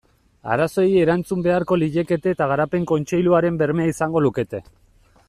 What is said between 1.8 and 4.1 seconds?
liekete eta Garapen Kontseiluaren bermea